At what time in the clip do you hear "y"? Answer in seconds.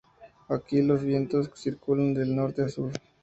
2.65-2.69